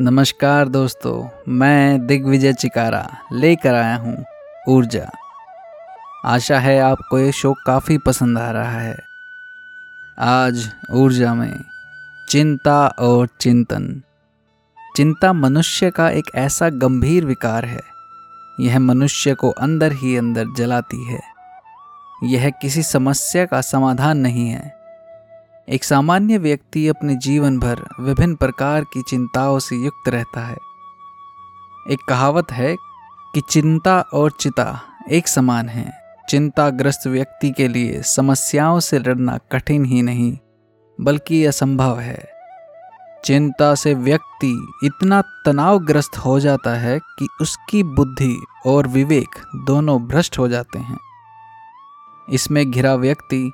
[0.00, 4.24] नमस्कार दोस्तों, मैं दिग्विजय चिकारा लेकर आया हूँ
[4.68, 5.10] ऊर्जा।
[6.24, 8.98] आशा है आपको ये शो काफ़ी पसंद आ रहा है।
[10.18, 11.64] आज ऊर्जा में
[12.28, 14.02] चिंता और चिंतन।
[14.96, 17.82] चिंता मनुष्य का एक ऐसा गंभीर विकार है।
[18.60, 21.20] यह मनुष्य को अंदर ही अंदर जलाती है।
[22.24, 24.77] यह किसी समस्या का समाधान नहीं है।
[25.70, 30.56] एक सामान्य व्यक्ति अपने जीवन भर विभिन्न प्रकार की चिंताओं से युक्त रहता है।
[31.90, 32.76] एक कहावत है
[33.34, 34.80] कि चिंता और चिता
[35.10, 35.92] एक समान है।
[36.28, 40.38] चिंताग्रस्त व्यक्ति के लिए समस्याओं से लड़ना कठिन ही नहीं,
[41.00, 42.28] बल्कि असंभव है।
[43.24, 50.38] चिंता से व्यक्ति इतना तनावग्रस्त हो जाता है कि उसकी बुद्धि और विवेक दोनों भ्रष्ट
[50.38, 50.98] हो जाते हैं।
[52.30, 53.52] इसमें घिरा व्यक्ति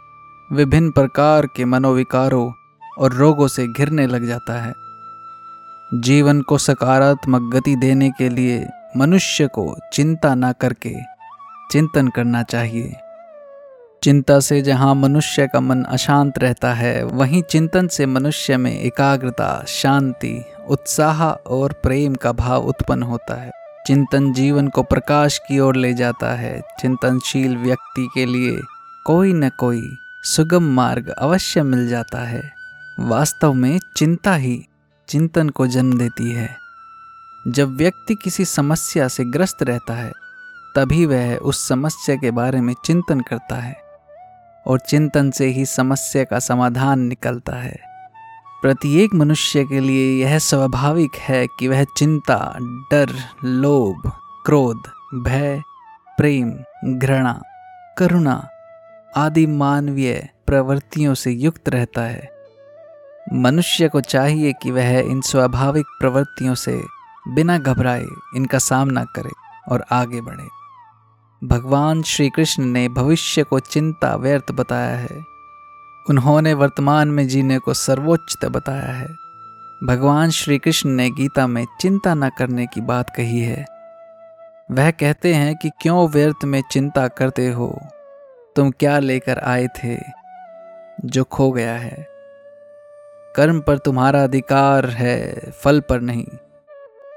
[0.53, 2.53] विभिन्न प्रकार के मनोविकारों
[2.99, 4.75] और रोगों से घिरने लग जाता है।
[5.95, 10.95] जीवन को सकारात्मक गति देने के लिए मनुष्य को चिंता ना करके
[11.71, 12.97] चिंतन करना चाहिए।
[14.03, 19.65] चिंता से जहाँ मनुष्य का मन अशांत रहता है, वहीं चिंतन से मनुष्य में एकाग्रता,
[19.69, 23.51] शांति, उत्साह और प्रेम का भाव उत्पन्न होता है।
[23.87, 28.61] चिंतन जीवन को प्रकाश की ओर ले जाता है। चिंतनशील व्यक्ति के लिए
[29.07, 29.97] कोई न कोई
[30.27, 32.53] सुगम मार्ग अवश्य मिल जाता है।
[33.01, 34.67] वास्तव में चिंता ही
[35.09, 36.57] चिंतन को जन्म देती है।
[37.49, 40.13] जब व्यक्ति किसी समस्या से ग्रस्त रहता है,
[40.77, 43.77] तभी वह उस समस्या के बारे में चिंतन करता है
[44.67, 47.77] और चिंतन से ही समस्या का समाधान निकलता है।
[48.63, 52.59] प्रत्येक मनुष्य के लिए यह स्वाभाविक है कि वह चिंता,
[52.91, 53.09] डर,
[53.45, 54.13] लोभ,
[54.47, 54.83] क्रोध,
[55.15, 55.63] भय,
[56.19, 56.53] प्रेम,
[56.99, 57.43] घृणा,
[57.99, 58.49] करुणा
[59.17, 62.31] आदि मानवीय प्रवृत्तियों से युक्त रहता है।
[63.33, 66.83] मनुष्य को चाहिए कि वह इन स्वाभाविक प्रवृत्तियों से
[67.29, 68.07] बिना घबराए
[68.37, 69.31] इनका सामना करे
[69.69, 70.45] और आगे बढ़े।
[71.47, 75.25] भगवान श्री कृष्ण ने भविष्य को चिंता व्यर्थ बताया है।
[76.11, 79.09] उन्होंने वर्तमान में जीने को सर्वोच्च बताया है।
[79.85, 83.67] भगवान श्री कृष्ण ने गीता में चिंता न करने की बात कही है।
[84.71, 87.81] वह कहते हैं कि क्यों व्यर्थ में चिंता करते हो?
[88.57, 89.99] तुम क्या लेकर आए थे
[91.05, 92.09] जो खो गया है?
[93.37, 96.27] कर्म पर तुम्हारा अधिकार है, फल पर नहीं।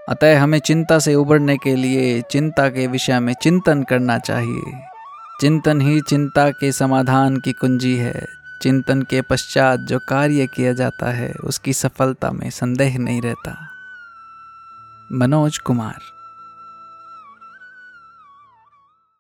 [0.09, 4.61] अतः हमें चिंता से उबरने के लिए चिंता के विषय में चिंतन करना चाहिए।
[5.41, 8.25] चिंतन ही चिंता के समाधान की कुंजी है।
[8.61, 13.67] चिंतन के पश्चात जो कार्य किया जाता है, उसकी सफलता में संदेह नहीं रहता।
[15.11, 16.16] मनोज कुमार